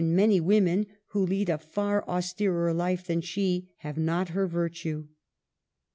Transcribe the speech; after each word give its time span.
many 0.03 0.39
women 0.41 0.87
(who 1.09 1.23
lead 1.23 1.47
a 1.47 1.59
far 1.59 2.03
austerer 2.09 2.73
life 2.73 3.05
than 3.05 3.21
she) 3.21 3.69
have 3.77 3.99
not 3.99 4.29
her 4.29 4.47
virtue. 4.47 5.07